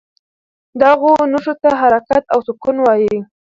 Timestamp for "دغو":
0.81-1.11